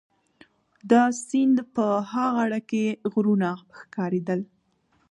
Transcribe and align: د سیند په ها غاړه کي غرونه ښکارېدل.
د 0.89 0.91
سیند 1.25 1.57
په 1.75 1.85
ها 2.11 2.25
غاړه 2.35 2.59
کي 2.69 2.83
غرونه 3.13 3.49
ښکارېدل. 3.77 4.39